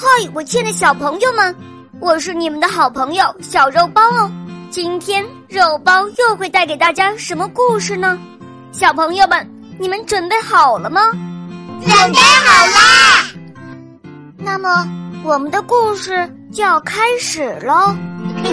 [0.00, 1.52] 嗨，我亲爱的小朋友们，
[1.98, 4.30] 我是你们的好朋友小肉包哦。
[4.70, 8.16] 今天肉包又会带给大家什么故事呢？
[8.70, 9.44] 小朋友们，
[9.76, 11.10] 你们准备好了吗？
[11.80, 13.26] 准备好啦！
[14.36, 14.86] 那么，
[15.24, 17.92] 我们的故事就要开始喽。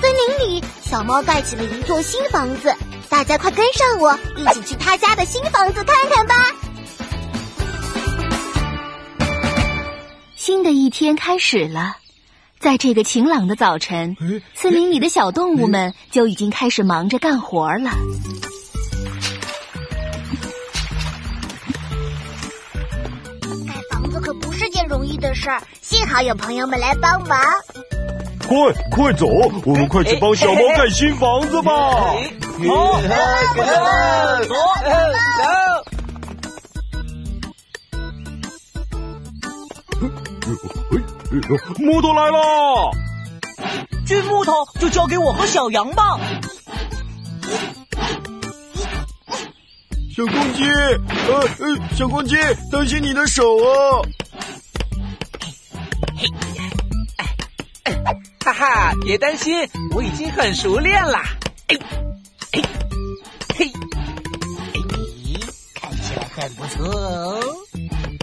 [0.00, 2.72] 森林里，小猫盖起了一座新房子，
[3.12, 6.34] 大家快跟上我，一起去他家的新房子看看吧。
[10.34, 11.98] 新的一天开始了，
[12.58, 14.16] 在这个晴朗的早晨，
[14.54, 17.90] 森林里的小动物们就已经开始忙着干活了。
[23.68, 27.38] 盖房子可不是件容易的事儿，幸好有朋友们来帮忙。
[28.48, 28.56] 快
[28.90, 29.26] 快走，
[29.66, 32.14] 我们快去帮小猫 盖新房子吧！
[32.52, 32.58] 好，
[33.52, 33.60] 走，
[34.48, 34.52] 走，
[35.38, 35.42] 走。
[41.78, 42.36] 木头来了，
[44.06, 46.18] 锯木头就交给我和小羊吧。
[50.14, 52.36] 小公鸡，呃呃，小公鸡，
[52.70, 54.06] 当心你的手哦！
[56.18, 56.28] 嘿，
[57.84, 57.94] 哎，
[58.44, 61.18] 哈哈，别担心，我已经很熟练了。
[61.68, 61.78] 哎，
[66.34, 67.40] 很不错哦。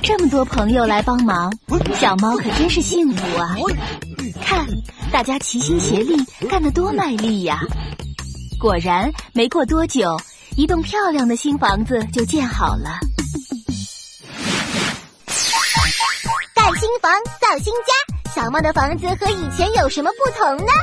[0.02, 1.54] 这么多朋友来帮忙，
[2.00, 3.56] 小猫可真是幸福啊！
[4.42, 4.66] 看，
[5.12, 6.16] 大家齐心协力，
[6.50, 7.60] 干得多卖力呀！
[8.60, 10.18] 果然，没过多久，
[10.56, 13.00] 一栋漂亮的新房子就建好了。
[16.56, 17.94] 盖新房，造新家，
[18.34, 20.74] 小猫的房子和以前有什么不同呢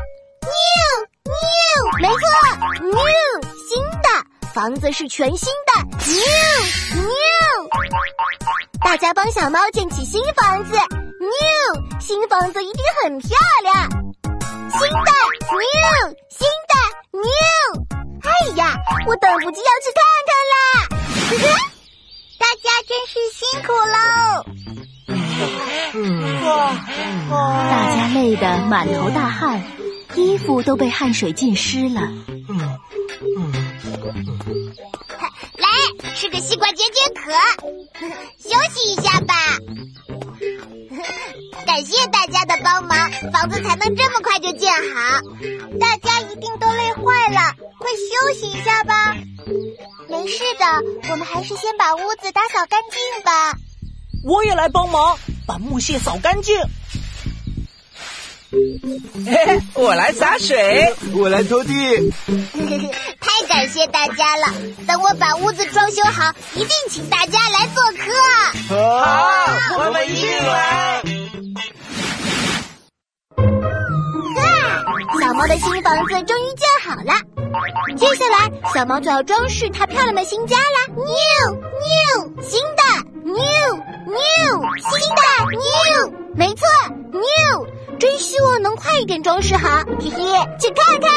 [0.42, 2.18] ？New New，没错
[2.82, 4.08] ，New 新的
[4.56, 5.72] 房子是全新的
[6.06, 7.68] ，New New。
[8.82, 10.72] 大家帮小猫建起新房子
[11.20, 13.28] ，new 新房子一定很漂
[13.62, 13.82] 亮。
[13.82, 15.12] 新的
[15.52, 16.74] new 新的
[17.12, 17.28] new，
[18.22, 18.74] 哎呀，
[19.06, 20.64] 我等不及要去看看啦！
[22.40, 24.00] 大家真是辛苦喽！
[27.30, 29.62] 大家累得满头大汗，
[30.14, 32.00] 衣服都被汗水浸湿了。
[36.40, 37.32] 西瓜解解渴，
[38.38, 39.34] 休息一下吧。
[41.66, 45.20] 感谢大家的帮忙，房子才能这么快就建好。
[45.80, 49.14] 大家一定都累坏了，快休息一下吧。
[50.08, 53.56] 没事的，我们还是先把屋子打扫干净吧。
[54.24, 56.56] 我也来帮忙，把木屑扫干净。
[59.26, 61.72] 嘿嘿我来洒水，我来拖地。
[63.56, 64.52] 感谢大家了！
[64.86, 68.12] 等我把屋子装修好，一定请大家来做客。
[68.68, 69.30] 好，
[69.78, 71.02] 我们一定来。
[75.18, 77.14] 小猫的新房子终于建好了，
[77.96, 82.82] 接下来小猫就要装饰它漂亮的新家啦！New New 新的
[83.24, 83.34] New
[84.04, 86.66] New 新的 New，没错
[87.10, 87.66] New，
[87.98, 91.10] 真希望能快一点装饰好，嘿嘿，去看看。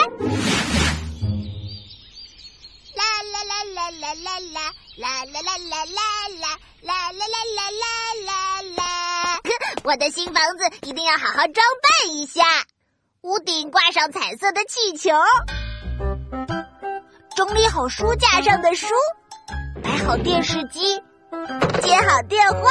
[3.91, 6.45] 啦啦啦啦啦啦啦啦啦
[6.81, 7.85] 啦啦啦啦啦
[8.25, 9.39] 啦啦！
[9.83, 12.43] 我的新房子一定要好好装扮一下。
[13.21, 15.09] 屋顶挂上彩色的气球，
[17.35, 18.87] 整理好书架上的书，
[19.83, 21.01] 摆好电视机，
[21.81, 22.69] 接好电话，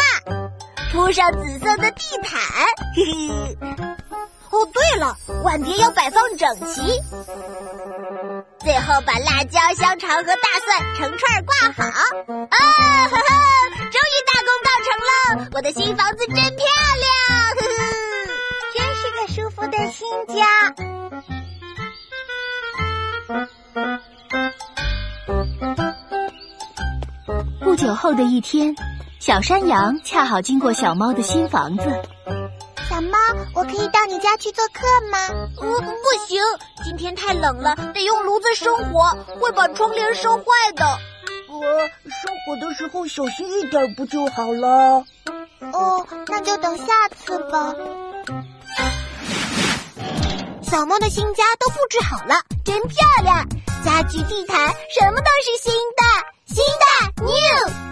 [0.92, 2.40] 铺上紫色的地毯。
[2.94, 3.58] 嘿嘿。
[4.50, 6.82] 哦，对了，碗碟要摆放整齐。
[8.60, 11.84] 最后把辣椒、香肠和大蒜成串挂好。
[11.84, 12.58] 啊
[13.06, 13.18] 哈哈！
[13.78, 14.88] 终于大功告成
[15.38, 16.56] 了，我的新房子真漂亮。
[17.56, 17.88] 呵呵。
[19.30, 20.74] 舒服的新家。
[27.62, 28.74] 不久后的一天，
[29.20, 31.84] 小山羊恰好经过小猫的新房子。
[33.54, 35.18] 我可以到你家去做客吗？
[35.60, 36.40] 嗯，不行，
[36.84, 40.44] 今天太冷了，得用炉子生火，会把窗帘烧坏
[40.74, 40.84] 的。
[41.48, 41.60] 我
[42.08, 45.04] 生火的时候小心一点不就好了？
[45.72, 47.74] 哦，那就等下次吧。
[50.62, 53.46] 小猫的新家都布置好了，真漂亮！
[53.84, 56.02] 家具、地毯什么都是新的，
[56.46, 57.32] 新的 new，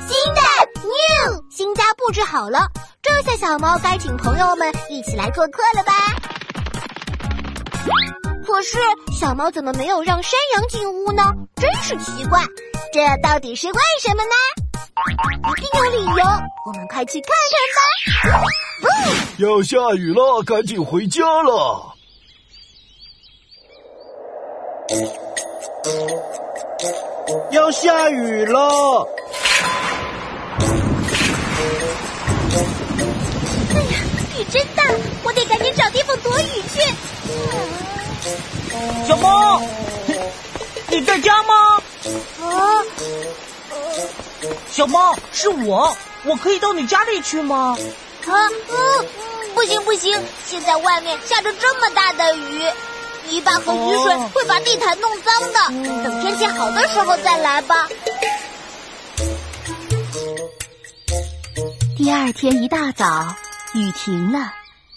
[0.06, 0.40] 新的
[0.82, 2.68] new，新家布置好了，
[3.06, 5.92] 这下小猫该请朋友们一起来做客了吧？
[8.44, 8.78] 可是
[9.16, 11.22] 小猫怎么没有让山羊进屋呢？
[11.54, 12.40] 真是奇怪！
[12.92, 14.34] 这到底是为什么呢？
[15.56, 16.24] 一定有理由，
[16.66, 18.44] 我们快去看看吧。
[19.38, 21.94] 要下雨了，赶紧回家了。
[27.52, 29.06] 要下雨了！
[44.76, 47.74] 小猫，是我，我可以到你家里去吗？
[48.26, 48.32] 啊，
[48.68, 49.06] 嗯，
[49.54, 52.62] 不行不行，现在外面下着这么大的雨，
[53.26, 55.58] 泥巴和雨水会把地毯弄脏的。
[56.04, 57.88] 等天气好的时候再来吧。
[61.96, 63.34] 第二天一大早，
[63.72, 64.52] 雨停了，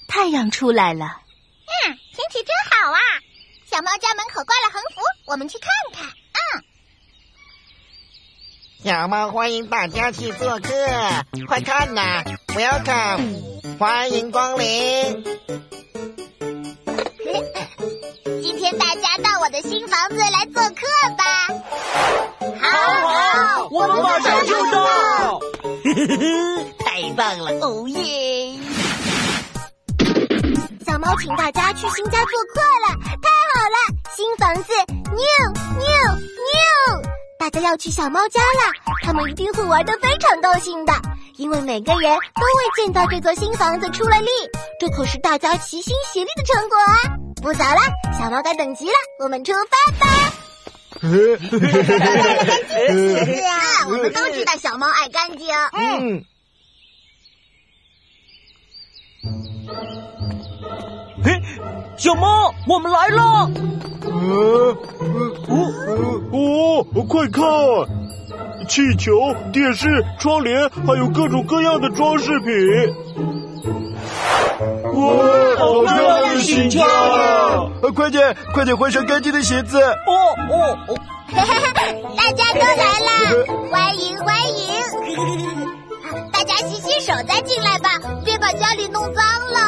[0.09, 1.05] 太阳出来了。
[1.05, 2.99] 嗯，天气真好啊！
[3.71, 6.18] 小猫家门口挂了横幅，我们去看看。
[8.83, 10.71] 嗯，小猫欢迎大家去做客，
[11.47, 15.23] 快看呐，Welcome，欢迎光临。
[18.41, 20.85] 今天大家到我的新房子来做客
[21.17, 21.23] 吧。
[22.61, 22.69] 好
[23.07, 25.39] 好，我们马上就到。
[26.79, 28.53] 太棒了，哦耶！
[30.85, 33.77] 小猫请大家去新家做客了，太好了！
[34.15, 34.71] 新房子
[37.51, 40.93] 大家要去小猫家了，他们一定会玩得非常高兴的，
[41.37, 42.19] 因为每个人都为
[42.75, 44.27] 建造这座新房子出了力，
[44.79, 47.17] 这可是大家齐心协力的成果啊！
[47.41, 47.79] 不早了，
[48.19, 48.93] 小猫该等急了，
[49.23, 50.05] 我们出发吧！
[51.01, 51.39] 是
[53.45, 55.47] 啊，我们都知道小猫爱干净。
[55.73, 56.23] 嗯，
[61.23, 61.41] 嘿，
[61.97, 63.49] 小猫，我们来了！
[64.01, 64.77] 呃，
[65.47, 66.08] 哦
[66.79, 67.43] 哦，快看，
[68.67, 69.87] 气球、电视、
[70.19, 72.47] 窗帘，还有各种各样的装饰品。
[74.93, 75.13] 哇，
[75.57, 77.69] 好漂亮的新家啊！
[77.95, 79.77] 快点，快点换上干净的鞋子。
[79.81, 80.13] 哦
[80.49, 80.95] 哦哦，
[82.17, 83.09] 大家都来了，
[83.71, 84.69] 欢迎欢迎！
[86.31, 87.89] 大家洗洗手再进来吧，
[88.23, 89.59] 别把家里弄脏了。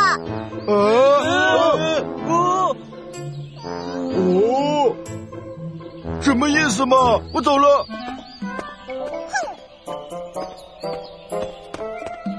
[0.68, 1.71] 啊
[6.22, 7.20] 什么意思嘛？
[7.34, 7.86] 我走了。
[8.86, 8.96] 哼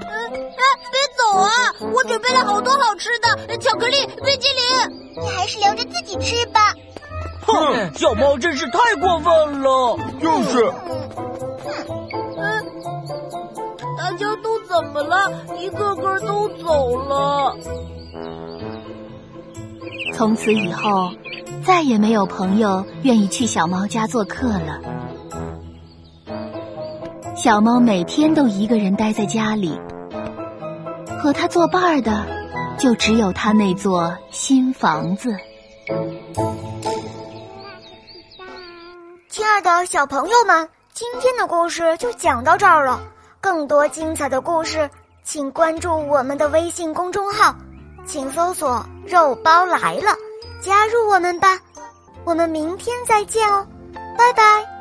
[0.08, 1.50] 哎，别走啊！
[1.93, 5.23] 我准备了好多好吃的，巧克力、冰激凌。
[5.23, 6.75] 你还是留着自己吃吧。
[7.46, 9.99] 哼，小猫真是太过分了。
[10.20, 10.73] 就是，
[12.38, 12.64] 嗯，
[13.99, 15.31] 大家都怎么了？
[15.58, 17.56] 一个个都走了。
[20.14, 21.11] 从此以后，
[21.64, 24.81] 再也没有朋友愿意去小猫家做客了。
[27.37, 29.79] 小猫每天都一个人待在家里，
[31.20, 32.26] 和它作伴儿的
[32.79, 35.37] 就只有它那座新房子。
[39.29, 43.00] 亲爱的小朋友们，今天的故事就讲到这儿了。
[43.41, 44.88] 更多精彩的故事，
[45.25, 47.56] 请关注我们的微信公众号，
[48.06, 50.14] 请搜索“肉包来了”，
[50.62, 51.59] 加入我们吧。
[52.25, 53.67] 我们明天再见哦，
[54.17, 54.71] 拜拜。